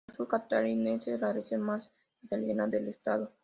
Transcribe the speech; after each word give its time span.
El 0.09 0.15
Sur 0.15 0.27
catarinense 0.27 1.13
es 1.13 1.19
la 1.21 1.31
región 1.31 1.61
más 1.61 1.91
italiana 2.23 2.65
del 2.65 2.87
Estado. 2.87 3.31